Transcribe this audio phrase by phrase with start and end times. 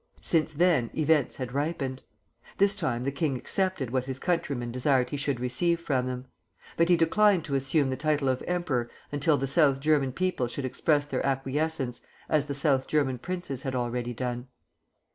[0.23, 2.01] Since then events had ripened.
[2.57, 6.25] This time the king accepted what his countrymen desired he should receive from them.
[6.75, 10.65] But he declined to assume the title of emperor until the South German people should
[10.65, 14.47] express their acquiescence, as the South German princes had already done.